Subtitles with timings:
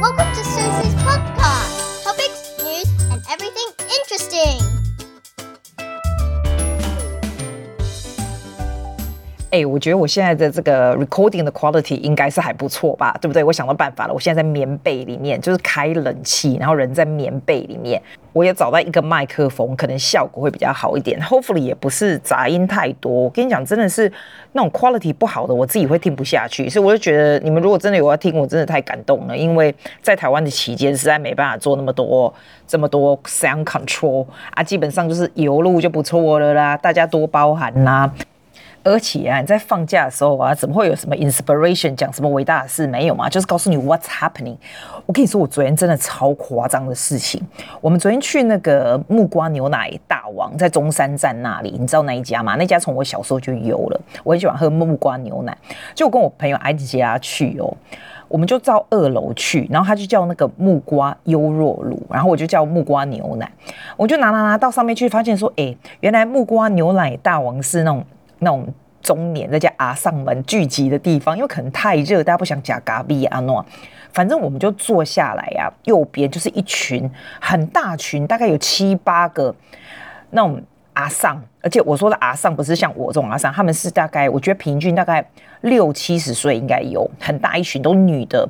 [0.00, 0.27] Welcome
[9.64, 13.42] 我觉得我现在的这个 recording 的 quality 应该是还不错吧，对不对？
[13.44, 18.00] 我想到办法了，我现在在棉被里面，就是开冷气，然后人在棉被里面，
[18.32, 21.20] 我也找到一个麦克风，可能效果会比较好一点。
[21.20, 23.12] Hopefully 也不是杂音太多。
[23.12, 24.10] 我跟你讲，真的是
[24.52, 26.68] 那种 quality 不好的，我自己会听不下去。
[26.68, 32.32] 所以我就觉得，你们如果真的有要听，我真的太感动了，因为在台湾的期间，实在没办法做那么多
[32.66, 38.10] 这么多 sound control 啊，基本上就是油路就不错了啦，大家多包涵啦。
[38.84, 42.86] 而且啊，你在放假的时候啊，怎么会有什么 inspiration 讲什么伟大的事？
[42.86, 44.56] 没有嘛，就是告诉你 what's happening。
[45.04, 47.42] 我跟你说，我昨天真的超夸张的事情。
[47.80, 52.54] 我们昨天去那个木瓜牛奶大王，在中山站那里，你知道那一家吗？
[52.56, 55.56] 那家从我小时候就有了，我很喜欢喝木瓜牛奶。
[55.94, 57.74] 就我跟我朋友艾吉拉去哦，
[58.28, 63.50] 我们就到二楼去，然后他就叫那个木瓜优若乳，然后我就叫木瓜牛奶，
[63.96, 68.04] 我就拿拿拿到上面去，发现说，哎，原来木瓜牛奶大王是那种。
[68.38, 68.66] 那种
[69.00, 73.64] 中年在家阿上们聚集的地方，因为可能太热，大家不想夹咖啡啊诺。
[74.12, 77.08] 反正我们就坐下来呀、啊，右边就是一群
[77.40, 79.54] 很大群，大概有七八个
[80.30, 80.60] 那种
[80.94, 85.24] 阿上，而且我说的阿上不是像我这种阿上，他们是大概我觉得平均大概
[85.60, 88.48] 六七十岁应该有，很大一群都女的。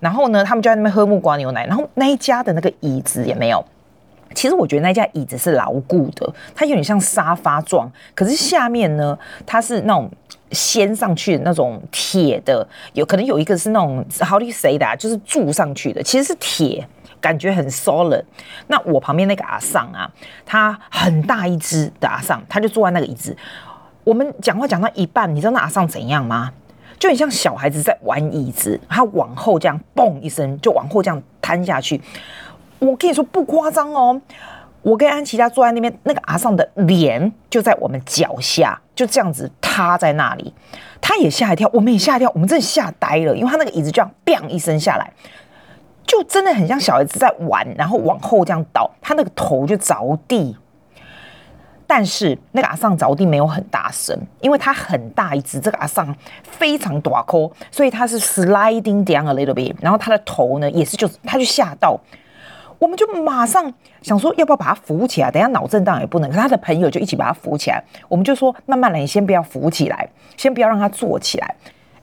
[0.00, 3.64] 然后呢，他们就在那边喝木瓜牛奶，然后那一家的那个椅子也没有。
[4.34, 10.10] 其实我觉得那架椅子是牢固的，它有点像沙发状，可是下面呢，它是那种
[10.52, 16.86] 掀上去的那种铁的，有可能有一个是那种 how do say 的就是铸上去的，其实是铁，
[17.20, 18.22] 感觉很 solid。
[18.68, 20.10] 那我旁边那个阿尚啊，
[20.46, 23.36] 他很大一只的阿尚，他就坐在那个椅子。
[24.04, 26.52] 我们讲话讲到一半，你知道那阿尚怎样吗？
[26.98, 32.00] 就很像小孩子在玩椅子，他往后这样嘣一声，就往后这样瘫下去。
[32.80, 34.20] 我跟你说不夸张哦，
[34.82, 40.54] 我跟安琪拉坐在那边，那个阿尚的脸就在我们脚下，就这样子塌在那里，
[40.98, 45.12] 他也吓一跳，我们也吓一跳，我们真的吓呆了，因为他那个椅子这样“砰”一声下来，
[46.06, 50.56] 就真的很像小孩子在玩，然后往后这样倒，他那个头就着地，
[51.86, 62.00] 但是那个阿尚着地没有很大声，因为他很大一只，这个阿尚非常大颗，所以他是 sliding down a little bit，然后他的头呢也是就他就吓到。
[62.80, 65.30] 我们就马上想说，要不要把他扶起来？
[65.30, 66.30] 等下脑震荡也不能。
[66.30, 67.80] 可是他的朋友就一起把他扶起来。
[68.08, 71.54] 我们就说，慢慢来，你先不要扶起来，先不要让他坐起来。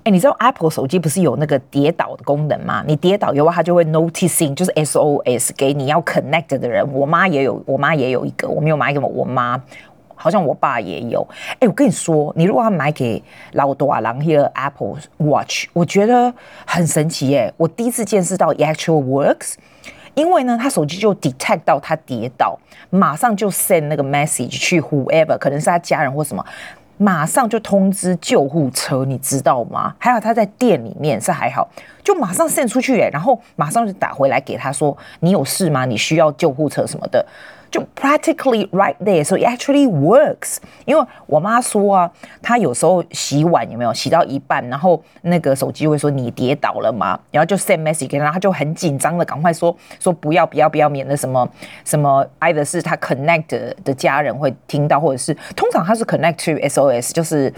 [0.03, 2.83] 哎，你知道 Apple 手机不是有那个跌倒的功能吗？
[2.85, 6.87] 你跌倒以后，它就会 noticing，就是 SOS 给你要 connect 的人。
[6.93, 9.59] 我妈也有，我妈也有一个，我没有买给我妈，
[10.13, 11.27] 好像我爸也有。
[11.59, 13.21] 哎，我跟你说，你如果要买给
[13.53, 14.21] 老多啊，然后
[14.53, 16.31] Apple Watch，我觉得
[16.67, 17.51] 很神奇耶。
[17.57, 19.55] 我第一次见识到 Actual works。
[20.17, 22.57] 因为呢，他手机就 detect 到他跌倒，
[22.89, 26.43] 马上就 send 那个 message 去 whoever，可能是他家人或什么，
[26.97, 29.93] 马上就通知救护车，你知道吗？
[29.99, 31.69] 还好他在店里面是还好，
[32.03, 35.85] 就马上 send 出去，然后马上就打回来给他说，你有事吗？
[35.85, 37.23] 你需要救护车什么的。
[37.69, 40.57] 就 practically right there, so it actually works。
[40.85, 42.11] 因为我妈说啊，
[42.41, 47.19] 她有时候洗碗有没有洗到一半，然后那个手机会说你跌倒了吗？
[47.31, 51.47] 然后就 send message 给她，她就很紧张的赶快说说不要不要不要，免得什么
[51.83, 57.53] 什么，either 是她 connect 的家人会听到，或者是通常她是 connect to SOS，就是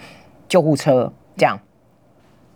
[0.47, 1.59] 救护车这样。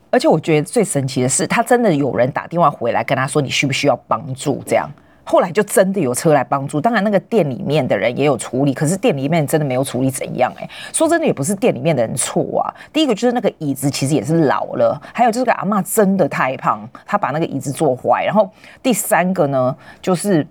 [0.10, 4.90] 而且我觉得最神奇的是，她真的有人打电话回来跟她说你需不需要帮助这样。
[5.24, 12.74] 后来就真的有车来帮助，当然那个店里面的人也有处理，可是店里面真的没有处理怎样哎、说真的也不是店里面的人错啊。
[12.92, 18.24] 第一个就是那个椅子其实也是老了，还有就是个阿嬷真的太胖，她把那个椅子坐坏。
[18.26, 18.50] 然后
[18.82, 20.46] 第三个呢，就是。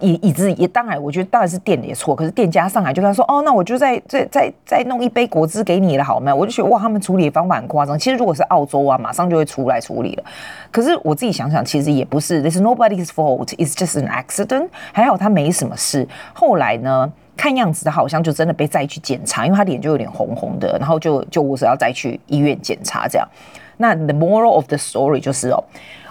[0.00, 2.16] 椅椅子也当然，我觉得当然是店里的错。
[2.16, 7.96] 可是店家上来就跟他说：“哦，那我就再再再再弄一杯果汁给你了，好吗？”我就觉得哇，他们处理的方法很夸张。
[7.96, 10.24] 其实如果是澳洲啊，马上就会出来处理了。
[10.72, 13.46] 可是我自己想想，其实也不是，This is nobody's fault.
[13.56, 14.68] It's just an accident。
[14.92, 16.08] 还好他没什么事。
[16.32, 23.28] 后来呢，看样子他好像就真的被再去检查，因为他脸就有点红红的，然后就就我是要再去医院检查这样。
[23.76, 25.62] 那 the moral of the story 就是哦。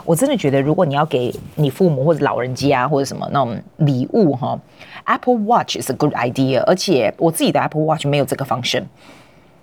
[0.05, 4.59] 我真的觉得，如果你要给你父母或者老人家或者什么那种礼物哈
[5.05, 6.61] ，Apple Watch is a good idea。
[6.65, 8.83] 而且我自己的 Apple Watch 没有这个 function，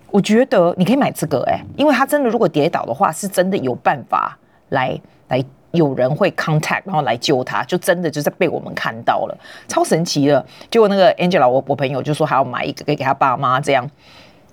[0.09, 4.35] 我觉得你可以买这个哎、因为它真的如果跌倒的话，是真的有办法
[4.69, 9.37] 来来有人会 contact，然后来救他，就真的就是被我们看到了，
[9.67, 10.43] 超神奇的。
[10.71, 13.87] 结果那个 Angela，我我朋友就说还要买一个给给他爸妈，这样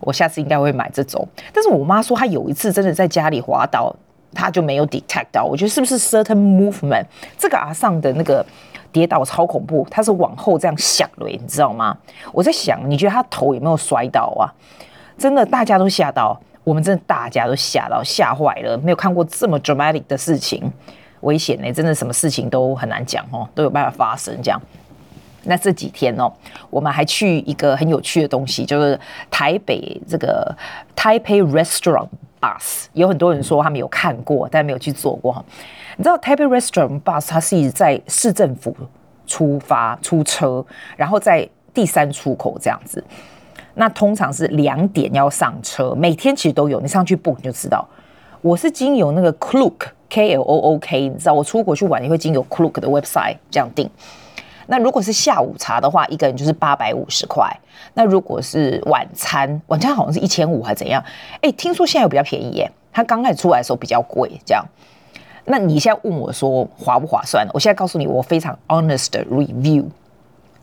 [0.01, 1.27] 我下次应该会买这种。
[1.53, 3.97] 但是我妈说她有一次真的在家里滑倒。
[4.35, 5.45] 他就没有 detect 到。
[5.45, 7.05] 我觉得是不是 certain movement？
[7.37, 8.45] 这个阿桑的那个
[8.93, 11.97] 跌倒超恐怖，他是往后这样响了，你知道吗？
[12.33, 14.49] 我在想，你觉得他头有没有摔倒啊？
[15.17, 20.73] 真的，大家都吓到，我们真的大家都吓到，吓坏了，没有看过这么 dramatic 的事情，
[21.21, 24.61] 危险呢、真的什么事情都很难讲哦，都有办法发生这样。
[25.45, 26.31] 那这几天哦，
[26.69, 28.99] 我们还去一个很有趣的东西，就是
[29.31, 30.55] 台北这个
[30.95, 32.09] Taipei Restaurant
[32.41, 35.45] Bus，有很多人说他们有看过，但没有去做过。
[35.97, 38.75] 你知道 Taipei Restaurant Bus 它是一直在市政府
[39.27, 40.65] 出发出车，
[40.97, 43.03] 然后在第三出口这样子。
[43.75, 47.87] 那通常是两点要上车，每天其实都有，你上去 book 你就知道。
[48.41, 53.91] 我是经由那个 Clook K L O O K，你知道我出国去玩也会经由 Clook 的 website 这样订。
[54.71, 57.51] 那如果是下午茶的话，一个人就是八百五十块。
[57.95, 61.03] 那如果是晚餐，晚餐好像是一千五还是怎样？
[61.41, 62.71] 哎，听说现在有比较便宜耶。
[62.93, 64.65] 他刚开始出来的时候比较贵，这样。
[65.47, 67.49] 那你现在问我说划不划算？
[67.55, 69.85] 我现在告诉你，我非常 honest review。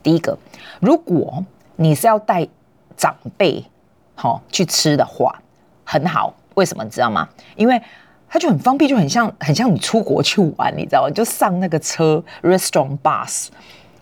[0.03, 0.37] 第一个，
[0.79, 1.43] 如果
[1.75, 2.47] 你是要带
[2.95, 3.65] 长辈
[4.13, 5.41] 好去吃的话，
[5.83, 6.31] 很好。
[6.53, 7.27] 为什么你知道吗？
[7.55, 7.81] 因为
[8.29, 11.09] 它就很方便，就很像很像你出国去玩，你知道吗？
[11.09, 13.47] 就上那个车 restaurant bus。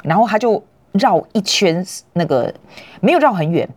[0.03, 1.83] 然后他就绕一圈，
[2.13, 2.53] 那个
[3.01, 3.67] 没有绕很远。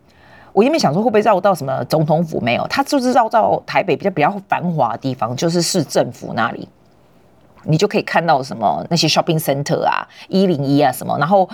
[0.53, 6.67] 我原本想说会不会绕到什么总统府，没有，他就是绕到台北比较比较繁华的地方，就是市政府那里。
[7.69, 11.17] 你就可以看到什么那些 shopping center 啊，一零一啊什么。
[11.19, 11.47] 然后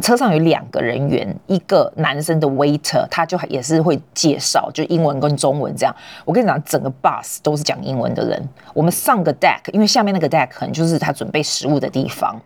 [0.00, 5.94] 车上有两个人员，一个男生的 waiter，他就也是会介绍，就英文跟中文这样。
[6.24, 8.48] 我跟你讲，整个 bus 都是讲英文的人。
[8.72, 12.40] 我们上个 deck，因为下面那个 deck 可能就是他准备食物的地方。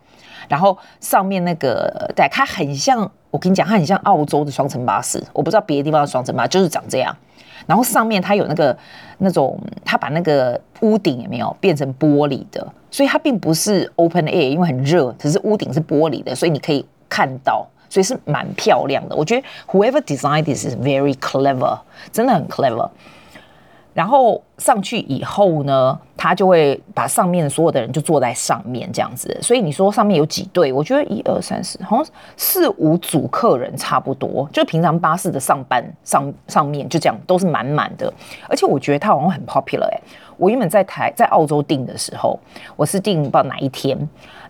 [0.47, 5.23] 然后上面那个，对，它很像，我跟你讲，它很像澳洲的双层巴士。
[5.33, 7.15] 我不知道别的地方的双层巴士就是长这样。
[7.65, 8.77] 然后上面它有那个
[9.19, 19.15] 那种，它把那个屋顶也没有变成玻璃的，所以它并不是 open air，因为很热，只是屋顶是玻璃的，所以你可以看到，所以是蛮漂亮的。
[19.15, 21.79] 我觉得 whoever designed this is very clever，
[22.11, 22.89] 真的很 clever。
[23.93, 29.35] 然后上去以后呢，他就会把上面所有的人就坐在上面这样子。
[29.41, 30.71] 所以你说上面有几对？
[30.71, 34.47] 我觉得一二三四，好像四五组客人差不多。
[34.53, 38.11] 就平常巴士的上班上上面就这样都是满满的。
[38.47, 39.99] 而且我觉得它好像很 popular 哎。
[40.35, 42.39] 我原本在台在澳洲订的时候，
[42.75, 43.97] 我是订不知道哪一天。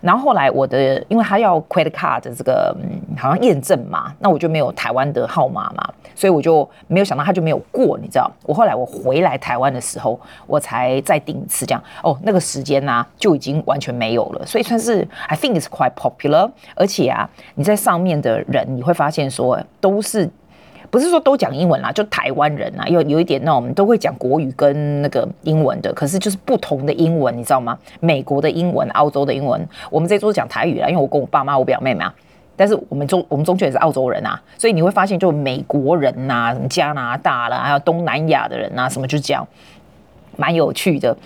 [0.00, 8.30] 然后后来我的，因为他要 credit card 的这个、嗯、好像验证嘛，那我就没有台湾的号码嘛，所以我就没有想到他就没有过，你知道？
[8.44, 11.82] 我后来我回来台湾的时时候，我才再订一次这样。
[12.02, 16.50] 哦，那个时间呢、就已经完全没有了，所以算是 I think it's quite popular。
[16.74, 20.28] 而且啊，你在上面的人你会发现说都是。
[20.90, 27.76] 不是说都讲英文啦，就台湾人啊，有有一点那种都会讲国语跟那个英文的，可是就是不同的英文，你知道吗？
[27.98, 32.14] 美国的英文、澳洲的英文，我们这桌讲台语啦，因为我跟我爸妈、我表妹妹啊，
[32.54, 39.44] 但是我们中我们中学也是澳洲人啊，所以你会发现就美国人呐、啊、加拿大啦，还有东南亚的人呐、啊，什么就这样，
[40.36, 41.16] 蛮有趣的。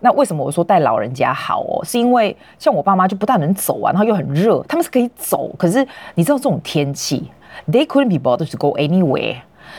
[0.00, 1.84] 那为什么我说带老人家好哦？
[1.84, 7.30] 是因为像我爸妈就不大能走啊，然后又很热，他们是可以走，可是你知道这种天气。
[7.70, 9.36] They couldn't be bothered to go anywhere，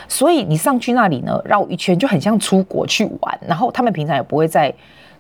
[0.08, 3.40] 所以你上去那里呢，绕一圈就很像出国去玩。
[3.46, 4.74] 然后他们平常也不会在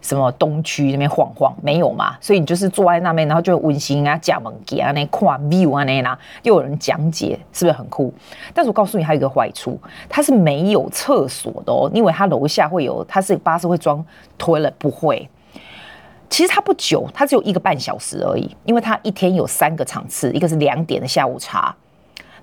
[0.06, 2.16] 什么东区那边晃晃，没有嘛。
[2.21, 8.14] 所以你就是坐在那边，然后就温馨啊，讲门给啊，那跨 view 啊，那啦，又有人讲解，是不是很酷？
[8.54, 11.90] 但是我告诉你，还有一个坏处，它是没有厕所的哦。
[11.92, 14.06] 因为它楼下会有，它是巴士会装
[14.38, 15.28] toilet，不会。
[16.30, 21.76] 其实它不久，它只有一个半小时而已，因为它一天有三个场次，一个是两点的下午茶。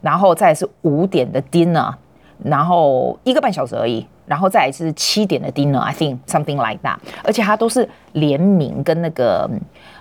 [0.00, 1.94] 然后再是五点的 dinner，
[2.44, 6.96] 然后一个半小时而已，然后再来是七点的 dinner，I think something like that。
[7.22, 9.48] 而且它都是联名跟那个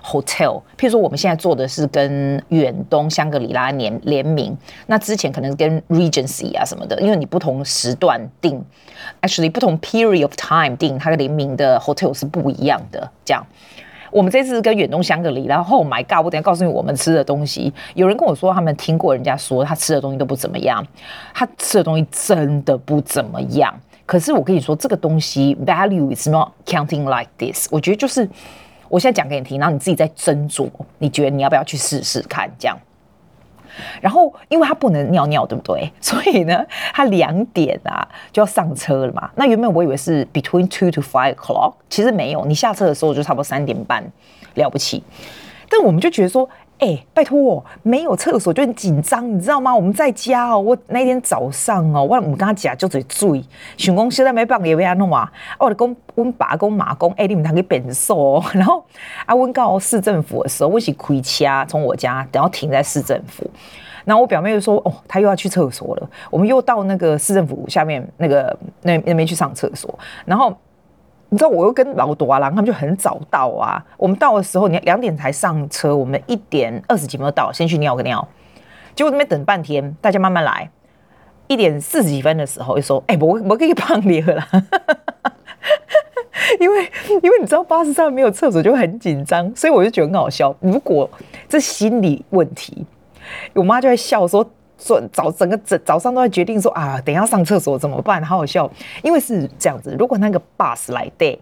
[0.04, 4.56] hotel，譬如说我们现在做的是跟远东香格里拉联联名，
[4.86, 8.64] 那之前可能跟 Regency 啊什么的，因为你不同时段订
[9.20, 13.44] ，actually 不同 period of time 订，它的联名的 hotel 是不一样的，这样。
[14.12, 17.72] 我们这次跟远东香格里拉，然后 Oh my God，我等下告诉你我们吃的东西。
[17.94, 20.86] 有人跟我说他们听过人家说他吃的东西都不怎么样，
[21.32, 23.74] 他吃的东西真的不怎么样。
[24.04, 27.66] 可是我跟你说，这个东西 value is not counting like this。
[27.70, 28.28] 我觉得就是
[28.90, 32.76] 我现在讲给你听，然后你自己再斟酌，你觉得你要不要去试试看这样。
[34.00, 35.90] 然后，因为他不能尿尿，对不对？
[36.00, 39.30] 所以呢，他两点啊就要上车了嘛。
[39.36, 42.44] 那原本我以为是 between two to five o'clock，其实没有。
[42.44, 44.04] 你下车的时候就差不多三点半，
[44.54, 45.02] 了不起。
[45.68, 46.48] 但我们就觉得说，
[46.82, 49.72] 哎、拜托没有厕所就很紧张，你知道吗？
[49.72, 53.40] 我们在家哦，我那天早上哦，我我跟他讲就嘴醉，
[53.76, 55.32] 想讲现在没办法也要弄啊。
[55.60, 58.42] 我就讲我爸公妈公，哎，你们两个变瘦。
[58.52, 58.84] 然后
[59.24, 63.48] 啊，我到市政府的时候，我是开车从我家，然后停在市政府。
[64.04, 66.10] 然后我表妹就说，哦，她又要去厕所了。
[66.32, 70.52] 我们又到那个市政府下面那个那那边去上厕所，然后。
[71.32, 73.82] 你知道我又跟老朵啊，然后他们就很早到啊。
[73.96, 78.28] 我们到的时候，你两点才上车，我们一点二十几分钟到，先去尿个尿。
[78.94, 80.70] 结果那边等半天，大家慢慢来。
[81.46, 84.46] 一点四十几分的时候，就说：“哎、欸，我我可以帮你了。
[86.60, 86.82] ”因为
[87.22, 90.54] 因为你知道巴士上没有厕所就很紧张，所以我就觉得很好笑。
[90.60, 91.08] 如果
[91.48, 92.84] 这心理问题，
[93.54, 94.46] 我妈就在笑说。
[94.84, 98.22] 说早整个早早上都在决定说啊，等一下上厕所怎么办？
[98.24, 98.70] 好好笑，
[99.02, 99.94] 因为是这样子。
[99.98, 101.38] 如果那个 bus 来对，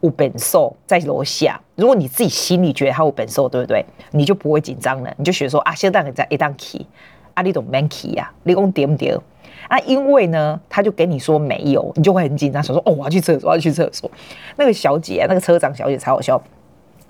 [0.00, 3.84] 有变数在楼下，如果你自己心里觉得他有变数，对不对？
[4.12, 6.86] 你就不会紧张了，你就学说啊，现在你在一档 key，
[7.34, 8.30] 啊，你懂 man key 呀？
[8.44, 9.18] 你讲对不对？
[9.68, 14.10] 啊，因为呢，他就给你说没有，你就会很紧张，想说哦，我要去厕所，我要去厕所。
[14.56, 16.40] 那个小姐、啊，那个车长小姐才好笑。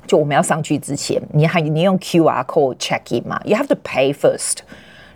[0.06, 4.58] 就我们要上去之前，你还你用 QR code check in 嘛？You have to pay first。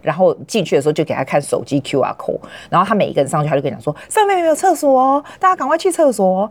[0.02, 2.40] 然后进去的时候就给他看手机 QR code，
[2.70, 6.50] 然后他每一个人上去他就跟你讲说上面有没有厕所哦，大家赶快去厕所。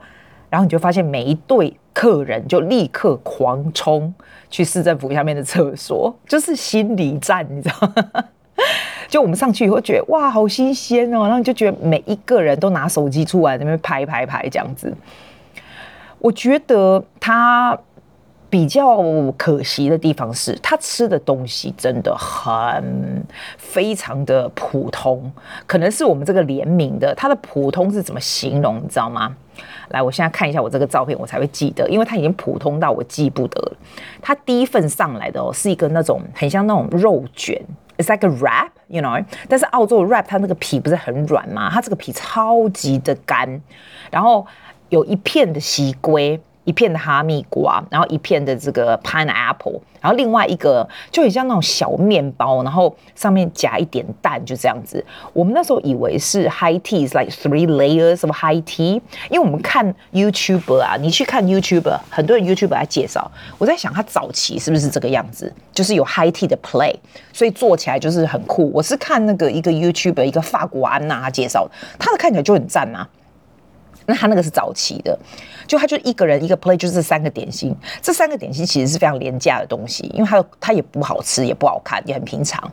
[0.50, 4.14] 然后你就发现每一对客人就立刻狂冲
[4.50, 8.24] 去市政府下面的厕所， 就是心理战，你知道吗？
[9.10, 14.96] 就我们上去以后觉得哇好新鲜哦，然后你就觉得每一个人都拿手机出来那边拍拍拍这样子。
[16.20, 17.78] 我觉得他。
[18.50, 19.04] 比较
[19.38, 23.22] 可惜的地方是，他吃的东西真的很
[23.58, 25.30] 非常的普通，
[25.66, 29.36] 可能是我们这个联名的，它的普通是怎么形容，你知道吗？
[29.90, 33.78] 来，我现在看一下我这个照片，我才会记得，因为它已经普通到我记不得了。
[34.22, 37.62] 它第一份上来的哦，是一个那种很像那种肉卷
[37.98, 39.24] ，It's like a wrap，you know？
[39.50, 41.70] 但是澳洲的 wrap 它那个皮不是很软吗？
[41.70, 43.62] 它这个皮超级的干，
[44.10, 44.48] 然后
[44.88, 46.40] 有一片的西龟。
[46.68, 55.02] 一片的哈密瓜，然后一片的这个 pineapple，然后另外一个就很像那种小面包，然后上面夹一点蛋，就这样子。
[55.32, 66.58] 我们那时候以为是 high teas，like three layers of high tea，因为我们看 YouTuber 啊，你去看 YouTuber，很多人 YouTuber 来介绍，我在想他早期是不是这个样子，就是有 high tea 的
[66.58, 66.94] play，
[67.32, 68.70] 所以做起来就是很酷。
[68.74, 71.66] 我是看那个一个 YouTuber，一个法国安娜他介绍，
[71.98, 73.08] 他的看起来就很赞啊。
[74.10, 75.20] 那他那个是早期的，
[75.68, 82.72] 就他就一个人一个 play，就是这三个点心，这三个点心其实是非常廉价的东西，因为它它也不好吃，也不好看，也很平常。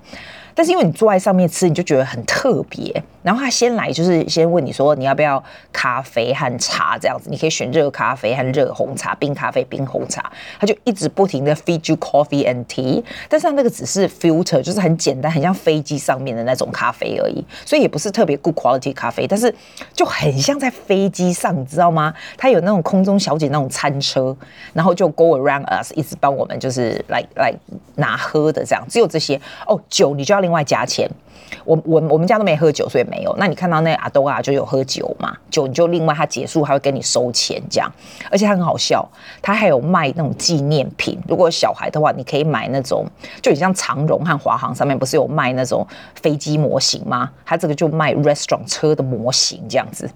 [0.55, 3.03] 但是因为你坐在上面吃，你就觉得很特别。
[3.23, 5.43] 然后他先来就是先问你说你要不要
[5.73, 10.31] 咖啡和茶这样子，你可以选热咖啡和热红茶、冰咖啡、冰红茶。
[10.61, 19.53] 他就一直不停的 feed you coffee and tea，但是那个只是 filter，就是很简单，很像飞机上面的那种咖啡而已，所以也不是特别 good quality 咖啡，但是
[19.95, 22.13] 就很像在飞机上，你知道吗？
[22.37, 24.37] 他有那种空中小姐那种餐车，
[24.75, 27.55] 然后就 go around us，一直帮我们就是来来
[27.97, 30.44] 拿喝的这样，只有这些哦，酒你就要。
[30.45, 31.11] 另外加钱，
[31.65, 33.35] 我我我们家都没喝酒，所以没有。
[33.39, 35.35] 那你看到那阿多啊，就有喝酒嘛？
[35.51, 37.91] 酒你就另外他结束，他会跟你收钱这样。
[38.31, 39.09] 而且他很好笑，
[39.41, 41.19] 他还有卖那种纪念品。
[41.27, 43.07] 如果小孩的话，你可以买那种，
[43.41, 47.31] 就你像长荣和华航上面不是有卖那种飞机模型吗？
[47.47, 50.11] 他这个就卖 restaurant 车的模型这样子。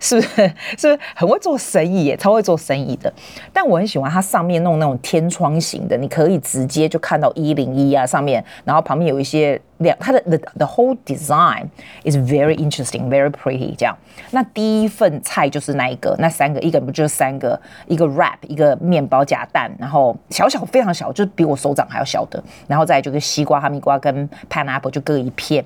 [0.00, 0.28] 是不是？
[0.76, 2.16] 是不是很会做生意耶？
[2.16, 3.12] 超会做生意的。
[3.52, 9.96] 但我很喜欢它上面弄那种天窗型的，你可以直接就看到一零一啊上面，然后旁边有一些两。
[10.00, 11.66] 它的 the the whole design
[12.04, 13.76] is very interesting, very pretty。
[13.76, 13.96] 这样，
[14.30, 25.62] 那第一份菜就是那一个，那三个，一个不就是三个，一个 wrap，一个面包夹蛋，然后小小非常小，就比我手掌还要小的，然后再就是西瓜、哈密瓜跟 pineapple 就各一片。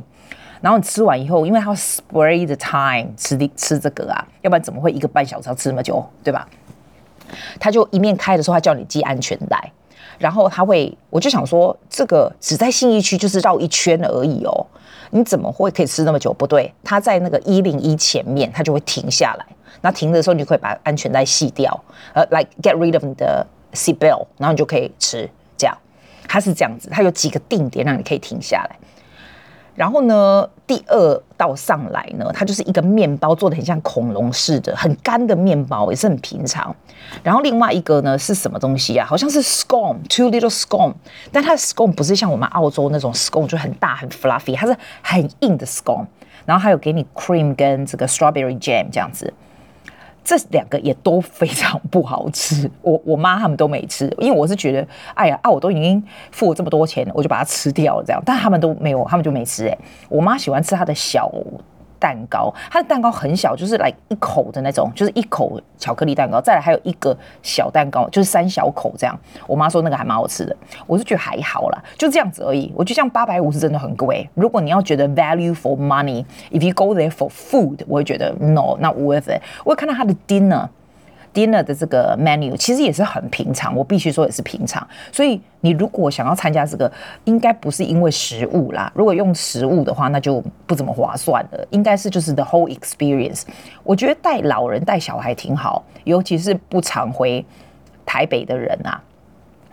[0.64, 6.48] 然后你吃完以后，因为他 spray the time 吃的吃这个啊，要不然怎么会一个半小时要吃那么久，对吧？
[7.60, 9.70] 他就一面开的时候，他叫你系安全带，
[10.16, 14.66] 然后他会，我就想说，这个只在信义区就是绕一圈而已哦，
[15.10, 16.32] 你怎么会可以吃那么久？
[16.32, 19.44] 不对，他在那个一零一前面，他就会停下来。
[19.82, 21.78] 那停的时候，你就可以把安全带系掉，
[22.14, 25.28] 呃，like get rid of the seat belt，然后你就可以吃。
[25.58, 25.76] 这样，
[26.26, 28.76] 他是这样子，他有几个定点让你可以停下来。
[29.74, 36.74] 然后呢，第二道上来呢，它就是一个面包做的很像恐龙似的，很干的面包，也是很平常。
[37.22, 39.06] 然后另外一个呢是什么东西啊？
[39.06, 40.94] 好像是 scone，two little scone，
[41.32, 46.06] 但它的 scone 不是像我们澳洲那种 scone 就很大很 fluffy，它是很硬的 scone。
[46.46, 49.32] 然后还有给你 cream 跟这个 strawberry jam 这样子。
[50.24, 56.02] 这两个也都非常不好吃， 我我妈他们都没吃，因为我是觉得，哎呀啊，我都已经
[56.32, 59.78] 付了这么多钱，我就把它吃掉了这样，但他们都没有，他们就没吃哎、
[60.08, 61.30] 我妈喜欢吃她的小
[62.04, 69.18] 蛋糕，它的蛋糕很小，就是来一口的那种，就是一口巧克力蛋糕，再来还有一个小蛋糕，就是三小口这样。
[69.46, 70.54] 我妈说那个还蛮好吃的，
[70.86, 72.70] 我是觉得还好啦，就这样子而已。
[72.76, 74.28] 我觉得这样八百五是真的很贵。
[74.34, 79.40] 如果你要觉得 value for money，if you go there for food，我会觉得 no，not worth it。
[79.64, 80.68] 我会看到它的 dinner。
[81.34, 84.86] Dinner 的这个 menu 其实也是很平常，我必须说也是平常。
[85.12, 86.90] 所以你如果想要参加这个，
[87.24, 88.90] 应该不是因为食物啦。
[88.94, 91.66] 如果用食物的话，那就不怎么划算了。
[91.70, 93.42] 应该是就是 the whole experience。
[93.82, 97.44] 我觉得带老人带小孩挺好，尤其是不常回
[98.06, 99.02] 台北的人啊。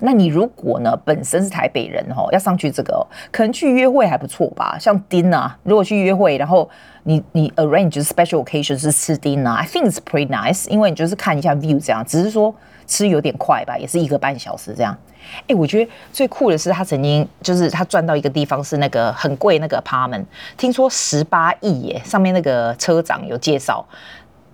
[0.02, 4.76] 那你如果呢，本身是台北人哦，要上去这个，可能去约会还不错吧。
[4.80, 6.70] 像 dinner，如果去约会，然后
[7.04, 12.54] 你你 arrange special occasion 是吃 dinner，I think it's pretty nice，因为你就是看一下 view 这样，只是说
[12.88, 14.98] 吃有点快吧，也是一个半小时这样。
[15.48, 20.26] 哎，我觉得最酷的是他曾经就是他转到一个地方是那个很贵那个 apartment，
[20.58, 23.86] 听说十八亿耶，上面那个车长有介绍，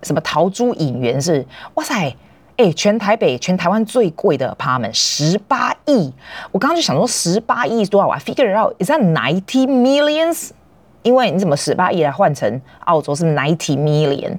[0.02, 2.14] 什么陶朱隐园是，哇塞。
[2.58, 6.12] 哎、全台北、全台湾最贵的 apartment 十八亿，
[6.50, 10.50] 我刚刚就想说十八亿是多少啊？Figure out，is that ninety millions？
[11.04, 14.36] 因为你怎么十八亿来换成澳洲是 ninety million？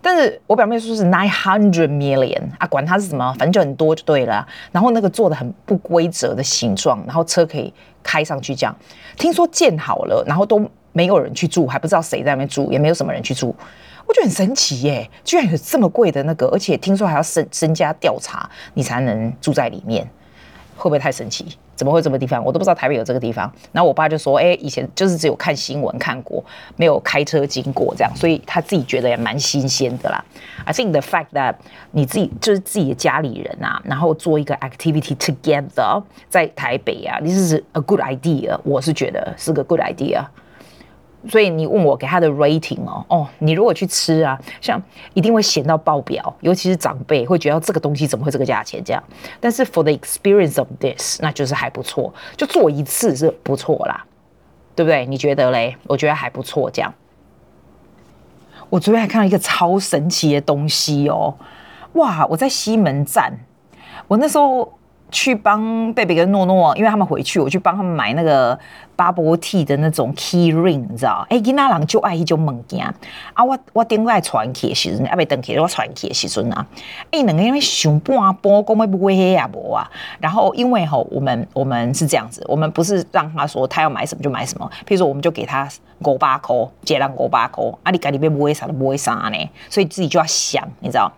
[0.00, 4.44] 但是我表妹说是 nine hundred million 啊，管它是什么，反正就很多就对了。
[4.72, 7.70] 然后那个做的很不规则的形状，然后车可以
[8.02, 8.74] 开上去这样。
[9.18, 13.54] 听说建好了，然后都没有人去住，还不知道谁在那边住，也没有什么人去住。
[14.12, 20.04] 我觉得很神奇耶，居然有这么贵的那个，而且听说还要身身家调查你才能住在里面，
[20.76, 21.46] 会不会太神奇？
[21.74, 22.44] 怎么会这么地方？
[22.44, 23.50] 我都不知道台北有这个地方。
[23.72, 26.44] 然后我爸就说：“哎，以前就是只有看新闻看过，
[26.76, 30.22] 没有开车经过这样，所以他自己觉得也蛮新鲜的啦。”
[30.66, 31.54] I think the fact that
[31.92, 38.60] 你自己就是自己的家里人啊，然后做一个 activity together 在台北啊，this is a good idea。
[38.62, 40.22] 我是觉得是个 good idea。
[41.28, 44.82] 所以你问我给他的 rating 哦哦，你如果去吃啊，像
[45.14, 49.02] 一定会咸到爆表，尤其是长辈会觉得这个东西怎么会这个价钱这样。
[49.40, 54.04] 但是 for the experience of this，那就是还不错，就做一次是不错啦，
[54.74, 55.06] 对不对？
[55.06, 55.76] 你觉得嘞？
[55.86, 56.92] 我觉得还不错这样。
[58.68, 61.34] 我昨天还看到一个超神奇的东西哦，
[61.92, 62.26] 哇！
[62.26, 63.32] 我在西门站，
[64.08, 64.72] 我那时候。
[65.12, 68.58] 去帮贝贝跟诺诺，因为他们回去，我去帮他们买那个
[68.96, 71.24] bubble tea 的那种 key ring，你知道？
[71.28, 72.84] 哎、欸，囡仔人就爱一种物件
[73.34, 73.44] 啊！
[73.44, 76.66] 我我顶来传去的时阵，阿未等去我传去的时阵啊！
[77.10, 79.86] 哎、欸，两个因为想半波，讲要不会黑也无啊。
[80.18, 85.68] 然后因为吼，我们我们是这样子，我们不是让他说他要买什么就买什么，譬如说我们就给他
[86.00, 91.12] 五百块，一人五百块，啊，你家里边不会啥都不会啥呢，所以自己就要想，你知道？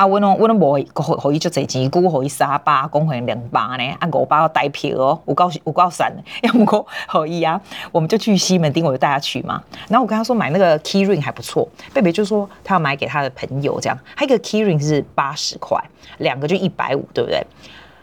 [0.00, 3.84] 啊，我拢我拢无可以就这钱，姑可以三百，讲可以两百呢。
[3.98, 6.10] 啊，五百要带票哦，有够有够散，
[6.40, 7.60] 要不过可以啊。
[7.92, 9.62] 我们就去西门町，我就带他去嘛。
[9.90, 13.98] 然后我跟他说买那个 key ring 还不错，贝贝就说他要买给他的朋友，这样。
[14.16, 15.78] 他一个 key ring 是八十块，
[16.16, 17.46] 两个就一百五，对不对？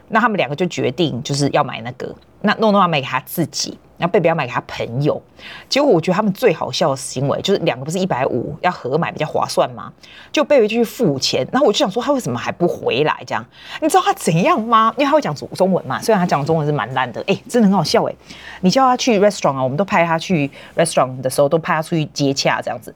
[0.09, 2.13] 那他们两个就决定就是要买那个。
[2.41, 3.75] 那诺诺要买给他自己。
[3.97, 5.21] 然后贝贝要买给他朋友，
[5.67, 9.91] 结果我觉得他们最好笑的行为就是两个不是一百五要合买比较划算吗？
[10.31, 13.45] 就贝贝就去付钱，然后我就想说他为什么还不回来这样？
[13.81, 14.93] 你知道他怎样吗？
[14.97, 18.13] 因为他会讲中中文嘛，虽然他讲中文是蛮烂的，哎，真的很好笑哎！
[18.61, 22.93] 你叫他去 restaurant 啊，我们都派他去 restaurant 的时候都派他出去接洽这样子。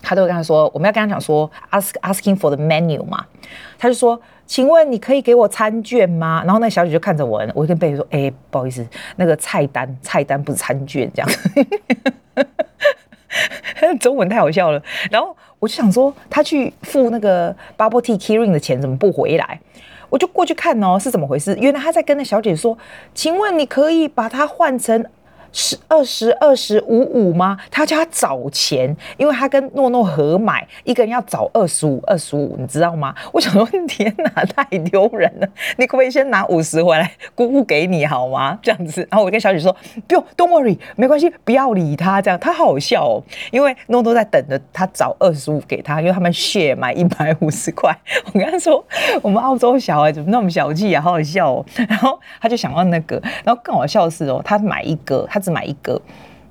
[0.00, 3.24] 他都会跟他说，我们要跟他讲说，ask asking for the menu 嘛。
[3.78, 6.42] 他就说，请问你可以给我餐券吗？
[6.44, 8.84] 然后那小姐就看着我，我跟贝贝说，哎、不好意思，
[9.16, 11.30] 那个菜单菜单不是餐券这样。
[14.00, 14.82] 中文太好笑了。
[15.10, 19.60] 然后我就想说，他去付那个 bubble tea Kering 的钱怎么不回来？
[20.08, 21.54] 我就过去看哦，是怎么回事？
[21.60, 22.76] 原来他在跟那小姐说，
[23.12, 25.04] 请问你可以把它换成。
[25.52, 27.58] 十二十二十五五吗？
[27.70, 33.14] 他叫他找钱，因为他跟诺诺合买，一个人要找二十五二十五，你知道吗？
[33.32, 35.48] 我想说，天哪，太丢人了！
[35.78, 38.58] 你可不可以先拿五十回来，姑姑给你好吗？
[38.62, 39.74] 这样子，然后我跟小姐说，
[40.06, 42.20] 不用，Don't worry，没关系，不要理他。
[42.20, 47.96] 这样他好笑哦，因为诺诺在等着他找二十五给他，因为他们 share 买一百五十块。
[48.32, 48.84] 我跟他说，
[49.22, 51.66] 我们澳洲小孩怎么那么小气啊，好好笑哦。
[51.88, 55.38] 然后他就想到那个，然后更好笑的是哦，他买一个，他。
[55.48, 56.00] 只买一个，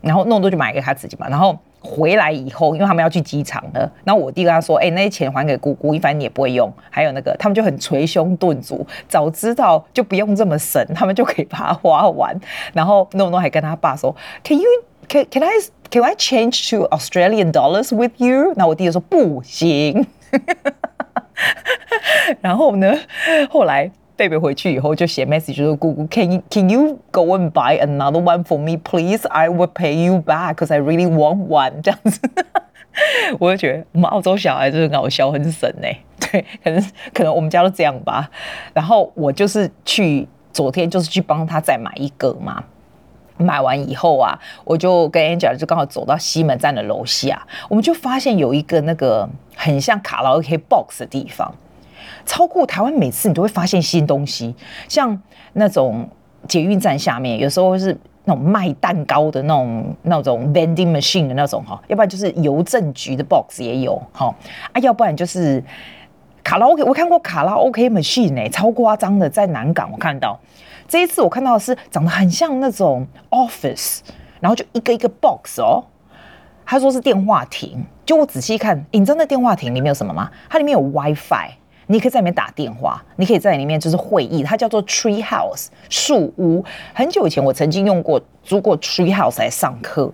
[0.02, 1.28] 然后弄多就买给他自己嘛。
[1.30, 12.38] 然后回来以后，因为他们要去机场了，然后我弟跟他说：“哎、那些钱还给姑姑，一般你也不会用。”还有那个，他们就很捶胸顿足，早知道就不用这么省，他们就可以把它花完。
[12.74, 14.70] 然后弄多还跟他爸说：“Can you
[15.08, 15.52] can can I
[15.90, 18.54] Can I change to Australian dollars with you？
[18.58, 20.06] 那我弟弟说不行。
[22.42, 22.94] 然后呢，
[23.50, 29.26] 后来贝贝回去以后就写 message 说：“姑姑，Can you can you go and buy another one for me, please?
[29.28, 31.82] I will pay you back because I really want one。
[31.84, 32.20] ”这样子，
[33.40, 36.04] 我就觉得我们澳洲小孩真的搞笑，很神哎、欸。
[36.20, 38.30] 对，可能可能我们家都这样吧。
[38.74, 42.64] 然后我就是去昨天就是去帮他再买一个嘛。
[43.38, 51.54] 买完以后啊，我就跟 Angela 就刚好走到西门站的楼下，我们就发现有一个那个很像卡拉 OK box 的地方。
[52.28, 54.54] 超过台湾，每次你都会发现新东西，
[54.90, 55.20] 像
[55.54, 56.08] 那种
[56.48, 64.36] 捷运站下面，有时候是那种卖蛋糕的那种那种 vending machine 的那种哈，要不然就是邮政局的 box 也有哈
[64.74, 65.64] 啊，要不然就是
[66.44, 70.38] 卡拉 OK，我看过卡拉 OK machine 哎、超夸张的，在南港我看到。
[70.88, 74.00] 这一次我看到的是长得很像那种 office，
[74.42, 75.84] 然后就一个一个 box 哦，
[76.66, 80.30] 他说是电话亭，就我仔细看，你知道那电话亭里面有什么吗？
[80.50, 81.52] 它里面有 WiFi。
[81.88, 86.64] 你可以在里面打电话，你可以在里面就是会议，它叫做 Tree House 树屋。
[86.94, 90.12] 很久以前我曾经用过租过 Tree House 来上课，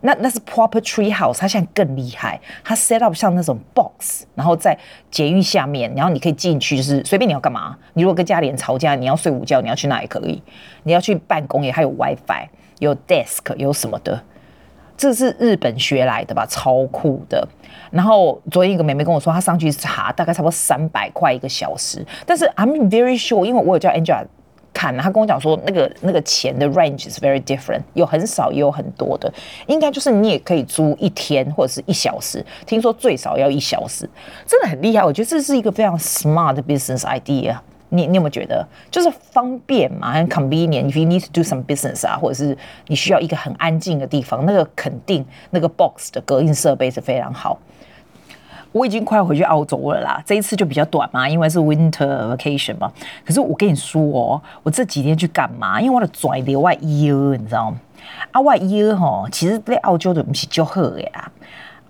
[0.00, 4.78] 那那是 Proper Tree House，它现在更厉害，它 set up 像那种 box，然后在
[5.10, 7.76] 捷运下面，然后你可以进去，就是随便你要干嘛。
[7.94, 10.42] 你如果跟家里人吵架，你要睡午觉，你要去哪也可以。
[10.84, 14.22] 你要去办公也还有 WiFi，有 desk，有什么的。
[14.96, 17.46] 这是日本学来的吧，超酷的。
[17.90, 22.04] 然后昨天一个妹妹跟我说，她上去查，大概差不多三百块一个小时。
[22.24, 24.24] 但是 I'm very sure，因为我有叫 Angela
[24.72, 29.32] 看，她跟我讲说，那个那个钱的 range is very different，有很少也有很多的。
[29.66, 34.08] 应该就是你也可以租一天或者是一小时，听说最少要一小时，
[34.46, 35.04] 真的很厉害。
[35.04, 37.58] 我觉得这是一个非常 smart business idea。
[37.94, 47.58] 你你有没有觉得就是方便嘛，很 convenient？If you need to do some business 啊，或者是你需要一个很安静的地方，那个肯定那个 box 的隔音设备是非常好。
[48.72, 52.90] 我已经快要回去澳洲了啦，这一次就比较短嘛，因为是 winter vacation 嘛。
[53.22, 55.78] 可是我跟你说哦，我这几天去干嘛？
[55.78, 57.76] 因为我的拽的外衣，你知道吗？
[58.30, 61.30] 啊，外衣哦，其实在澳洲的不是就好的呀。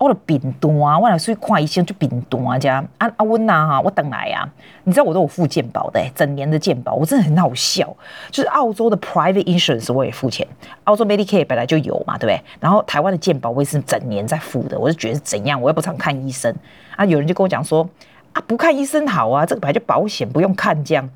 [0.03, 4.49] 我的病多啊，我来出去看医生就病多啊，这样啊啊温呐哈，我等来啊，
[4.85, 7.95] 你知道我都有付健保的，整年的健保，我真的很好笑，
[8.31, 10.47] 就是澳洲的 private insurance 我也付钱，
[10.85, 12.43] 澳洲 Medicare 本来就有嘛，对不对？
[12.59, 16.53] 然后台湾的健保我也是整年在付的，我就觉得是怎样，我又不常看医生
[16.97, 17.89] 啊，有人就跟我讲说
[18.33, 21.09] 啊，不看医生好啊，这个本来就保险不用看这样，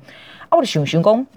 [0.47, 1.27] 啊，我的熊熊公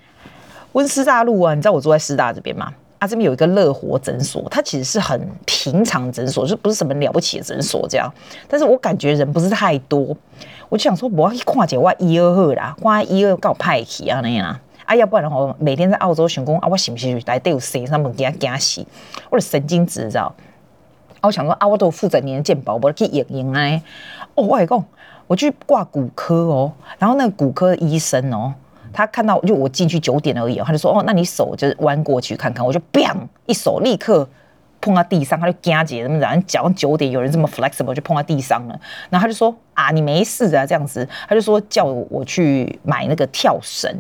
[0.72, 2.72] 温师大路啊，你知道我住在师大这边吗？
[3.00, 8.08] 啊，这边有一个乐活诊所，它其实是很平常诊所，就不是什么了不起的诊所这样。
[8.46, 10.14] 但是我感觉人不是太多，
[10.68, 14.46] 我就想说，我要去看一下我一二号啦，看一二搞派去啊那样
[14.86, 14.94] 啊。
[14.96, 18.84] 要不然的话，每天在澳洲想讲啊，我是不是来都有谁他们给他惊死，
[19.30, 20.34] 我的神经质，知道？
[21.20, 23.82] 啊，我想说啊，我都有负责年健保，我去验验哎。
[24.34, 24.84] 哦，我来讲，
[25.26, 28.52] 我去挂骨科哦，然后那个骨科医生哦。
[28.92, 34.28] 他看到就我进去九点而已，他就说：“哦，那你手就是弯过去看看。”我就 bang 一手立刻
[34.80, 36.46] 碰到地上，他就惊姐怎么讲？
[36.46, 38.80] 脚上九点有人这么 flexible 就碰到地上了。
[39.10, 43.94] 然后他就说：“啊，你没事啊，这样子。”他就说叫我去买那个跳绳。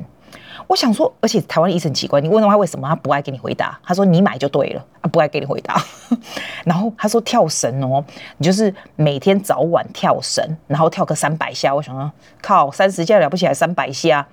[0.66, 3.76] 我想说，而且台湾医生奇怪，你问他为什么，他不爱给你回答。
[3.82, 5.82] 他说：“你买就对了，他不爱给你回答。
[6.64, 8.04] ”然后他说：“跳绳哦，
[8.36, 12.08] 你就是每天早晚跳绳，然后跳个三百下。”我想说，
[12.40, 14.24] 靠，三十下了不起，还三百下。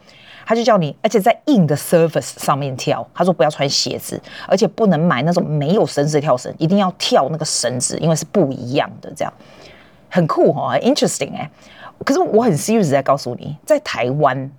[0.48, 3.06] 他就叫你，而且在硬的 surface 上面跳。
[3.14, 9.12] 他说不要穿鞋子，而且不能买那种没有绳子的跳绳，一定要跳那个绳子，因为是不一样的。
[9.14, 9.34] 这样
[10.10, 11.52] 很酷哈，interesting 哎。
[12.06, 14.50] 可是我很 serious 在告诉你，在台湾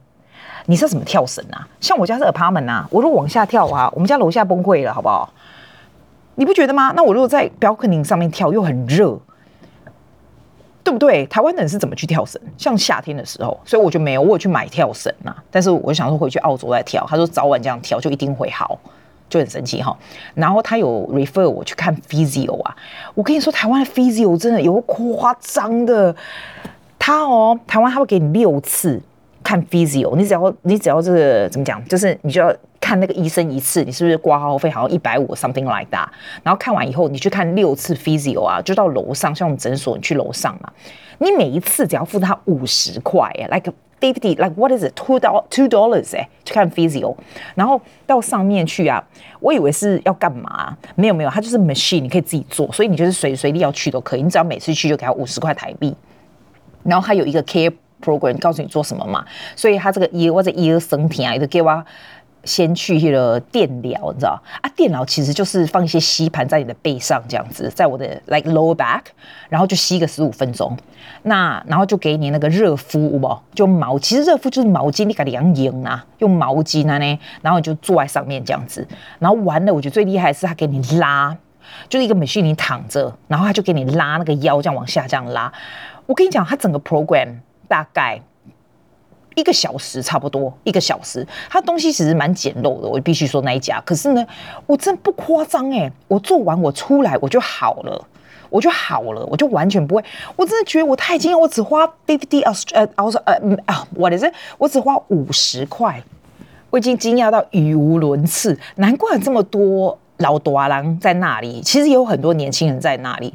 [0.66, 1.66] 你是要怎么跳绳啊？
[1.81, 5.33] 像我家是 apartment 啊，我如果往下跳啊，我们家楼下崩溃了，好不好？
[6.35, 6.92] 你不觉得吗？
[6.94, 9.18] 那我如果在 balcony 上面跳，又很热。
[10.88, 11.27] 对不对？
[11.27, 12.40] 台湾人是怎么去跳绳？
[12.57, 15.37] 像夏天的时候，所以我就没有，我有去买跳绳呐。
[15.51, 18.79] 但是我想说回去澳洲再跳，他说早晚这样跳就一定会好，
[19.29, 19.94] 就很神奇哈。
[20.35, 22.74] 然后他有 refer 我去看 physio 啊。
[23.14, 26.16] 我跟你说，台湾的 physio 真的有夸张的。
[26.98, 28.98] 他哦，台湾他会给你六次
[29.49, 32.55] 看 physio，你只要你只要这个怎么讲，就是你就要。
[32.81, 36.07] 看那个医生一次，你是不是挂号费好像一百五，something like that？
[36.43, 40.73] 然后看完以后，你去看六次 physio 啊，就到楼上，像我们诊所，你去楼上嘛。
[41.19, 47.15] 你每一次只要付他五十块，like fifty，like what is it？two dollar two dollars 哎，去看 physio。
[47.57, 49.05] 然后到上面去啊，
[49.41, 50.75] 我以为是要干嘛？
[50.95, 54.23] 没有没有，它就是 machine，你可以自己做，所以你就是随随地要去都可以。
[54.23, 55.95] 你只要每次去就给他五十块台币。
[56.85, 57.71] 然后还有一个 care
[58.03, 59.25] program，告诉你做什么嘛。
[59.57, 61.85] 所以他这个医或者医生体啊，也给我。
[62.45, 64.71] 先去了电疗，你知道啊？
[64.75, 69.03] 电疗其实就是放一些吸盘在你的背上，这样子，在我的 like lower back，
[69.51, 70.75] 然后就吸个十五分钟。
[71.25, 73.99] 那然后就给你那个热敷，不就毛？
[73.99, 78.87] 其实热敷就是毛巾，你给它养硬啊，用毛巾啊呢，然后你就坐在上面这样子。
[79.19, 81.37] 然后完了，我觉得最厉害的是他给你拉，
[81.89, 85.53] 就是一个美女你躺着，然后他就给你拉那个腰，这样往下这样拉。
[86.07, 87.29] 我跟你讲，他整个 program
[87.68, 88.20] 大概。
[89.35, 93.81] 一个小时差不多，一个小时，它东西其实蛮简陋的，我必须说那一家。
[93.83, 94.26] 可是呢，
[94.66, 98.04] 我真不夸张哎，我做完我出来我就好了，
[98.50, 100.04] 我就好了，我就完全不会。
[100.35, 102.52] 我真的觉得我太惊讶，我只花 fifty 呃
[102.96, 106.02] 呃呃啊我的天我只花五十块，
[106.70, 108.59] 我已经惊讶到语无伦次。
[108.74, 113.33] 难怪这么多老大人在那里，其实有很多年轻人在那里，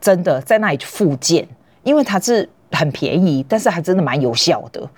[0.00, 1.46] 真的在那里复健，
[1.84, 2.50] 因为他是。
[2.72, 4.88] 很便宜，但是还真的蛮有效的。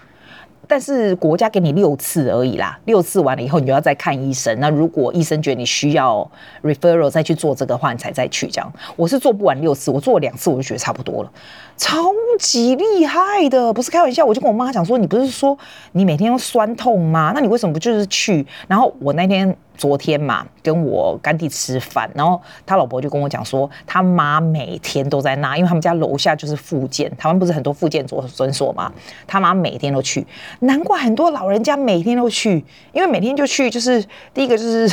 [0.68, 4.58] 但是国家给你六次而已啦，六次完了以后，你就要再看医生。
[4.61, 6.30] 那如果医生觉得你需要
[6.62, 8.72] referral 再去做这个话，你才再去这样。
[8.96, 11.32] 我是做不完六次，我做了两次我就觉得差不多了，
[11.76, 11.98] 超
[12.38, 14.24] 级厉害的，不是开玩笑。
[14.24, 15.58] 我就跟我妈讲说，你不是说
[15.90, 17.32] 你每天都酸痛吗？
[17.35, 18.46] 那你为什么不就是去？
[18.68, 19.54] 然后我那天。
[19.83, 28.92] 昨天嘛，跟我干弟吃饭，然后他老婆就跟我讲说，他妈每天都在那，因为他们家楼下就是复健，台湾不是很多复健诊诊所嘛，
[29.27, 30.25] 他妈每天都去，
[30.61, 34.88] 难怪很多老人家每天都去，因为每天就去，就是第一个就是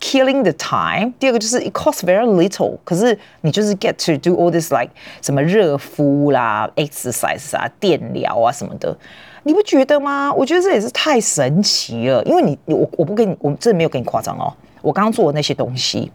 [0.00, 4.88] killing the time，第二个就是 it costs very little，可是你就是 get to do all this like
[5.20, 8.96] 什么热敷啦、exercise 啊、电疗啊什么的。
[9.48, 10.30] 你不觉得吗？
[10.34, 14.52] 我觉得这也是太神奇了，因为你我我不跟你，我真的没有跟你夸张哦。
[14.82, 16.12] 我刚刚做的那些东西，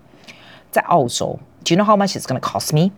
[0.69, 2.91] 在澳洲，Do you know how much it's gonna cost me？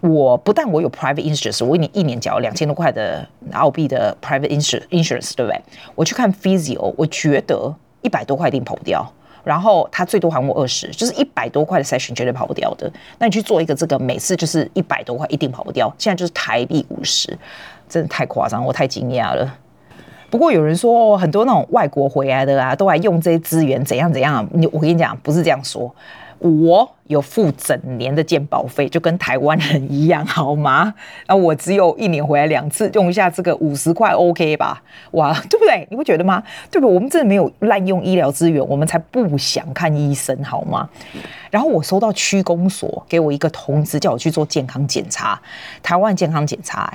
[0.00, 5.60] 我不但我有 private insurance，我一年一年缴两千多块的澳币的 private insurance，对不对？
[5.94, 9.06] 我去看 physio，我觉得一百多块一定跑不掉，
[9.44, 12.90] 然后他最多还我二十，就是一百多块的 session 绝对跑不掉的。
[13.18, 15.94] 那你去做一个这个，每次就是一百多块，一定跑不掉。
[15.98, 17.38] 现在就是台币五十，
[17.86, 19.58] 真的太夸张，我太惊讶了。
[20.36, 24.46] 不过有人说，很多那种外国回来的啊，都来用这些资源，怎样怎样？
[24.52, 25.90] 你我跟你讲，不是这样说。
[26.38, 30.92] 我有付整年的健保费，就跟台湾人一样，好吗？
[31.26, 34.82] 那我只有一年回来两次，用一下这个五十块，OK 吧？
[35.12, 35.88] 哇，对不对？
[35.90, 36.42] 你不觉得吗？
[36.70, 36.94] 对不对？
[36.94, 40.86] 我们真的没有滥用医疗资源，我们才不想看医生，好吗？
[41.50, 45.40] 然后我收到区公所给我一个通知，叫我去做健康检查。
[45.82, 46.92] 台湾健康检查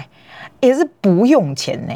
[0.60, 1.94] 也是不用钱呢。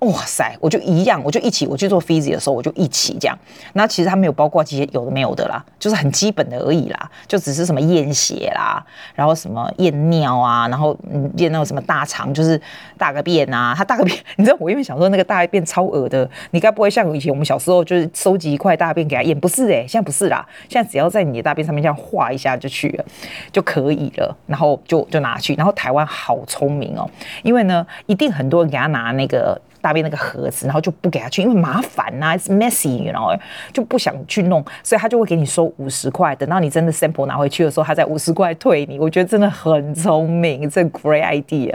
[0.00, 3.38] 哇塞，我就一样，我就一起，我去做 physio 的时候，我就一起这样。
[3.74, 8.82] 那其实它没有包括这些有的没有的啦，就是很基本的而已啦，就只是什么验血啦，
[9.14, 10.96] 然后什么验尿啊，然后
[11.36, 12.58] 验那种什么大肠，就是
[12.96, 13.74] 大个便啊。
[13.76, 19.38] 他大个便，你知道我因为想说那个大便超恶的，你该不会像以前我们小时候就是收集一块大便给他验？
[19.38, 23.04] 不是哎、欸，现在不是啦，现在只要在你的大便上面这样画一下就去了
[23.52, 25.54] 就可以了，然后就就拿去。
[25.56, 27.06] 然后台湾好聪明哦，
[27.42, 29.60] 因为呢一定很多人给他拿那个。
[29.80, 33.34] 大便那个盒子，然后就不给他去，因为麻烦呐、啊，it's messy，然后
[33.72, 36.34] 就不想去弄，所以他就会给你收五十块。
[36.36, 38.98] 等到你真的 sample 拿回去的时候，他再五十块退你。
[38.98, 41.74] 我觉得真的很聪明，这 great idea。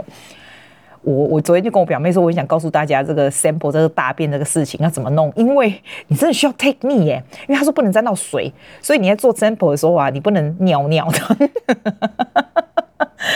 [1.02, 12.65] 我我昨天就跟我表妹说，我想告诉大家这个 sample 这个大便这个事情要怎么弄，因为你真的需要 take me 耶，因为他说不能沾到水，所以你在做 sample 的时候啊，你不能尿尿的。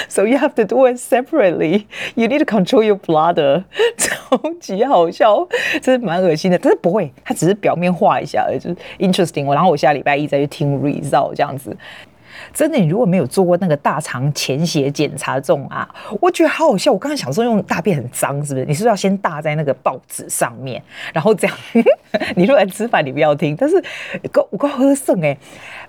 [0.09, 1.87] So you have to do it separately.
[2.14, 3.64] You need to control your bladder.
[3.96, 5.46] 超级好笑，
[5.83, 9.44] 真是蛮恶心的，但是不会，它只是表面画一下而已，就是 interesting。
[9.44, 11.76] 我然后我下礼拜一再去听 result 这样子。
[12.53, 15.88] 真的，你如果没有做过那个大肠潜血检查这种啊，
[16.20, 16.92] 我觉得好好笑。
[16.92, 18.66] 我刚刚想说用大便很脏，是不是？
[18.66, 21.57] 你是不是要先大在那个报纸上面，然后这样？
[22.37, 23.55] 你如果来吃饭，你不要听。
[23.57, 23.83] 但是
[24.50, 25.37] 我刚喝剩哎，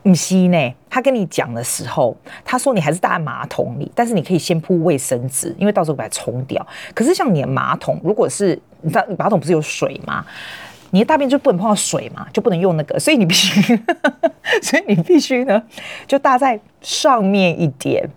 [0.03, 0.73] 不是呢。
[0.93, 6.65] 他跟你讲的时候，他说你还是大在马桶里，但是你可以先铺卫生纸，因为到时候把它冲掉。
[6.93, 10.25] 可是像你的马桶，如果是你知道马桶不是有水吗？
[10.91, 13.61] 你的大便就不能碰到水嘛，就不能用那个，所以你必须，
[14.61, 15.61] 所以你必须呢，
[16.05, 18.07] 就搭在上面一点。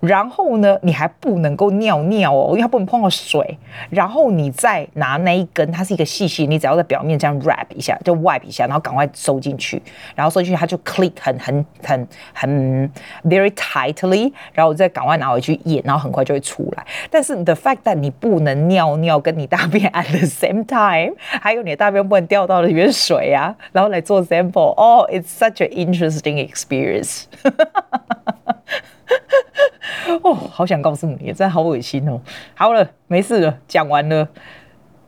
[0.00, 3.58] 然后呢，你还不能够尿尿哦，因为它不能碰到水。
[3.90, 9.82] 然后你再拿那一根，它是一个细细，你只要在表面这样 wrap 一下，就 wipe 一下，然后赶快收进去。
[10.14, 12.92] 然后收进去，它就 click 很很很很
[13.24, 14.32] very tightly。
[14.52, 16.86] 然后再赶快拿回去验，然后很快就会出来。
[17.10, 27.24] 但是 the fact that 你不能尿尿跟你大便 at the same time，还有你的大便不能掉到里面水啊，然后来做 sample，哦，oh，it's such an interesting experience。
[30.22, 32.20] 哦，好想告诉你，真的好恶心哦。
[32.54, 34.28] 好了，没事了，讲完了。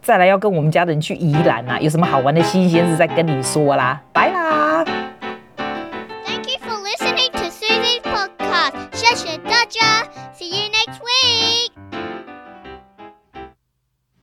[0.00, 4.84] 再来要跟我们家人去宜兰啊，有什么好玩的新鲜事再跟你说啦，拜啦。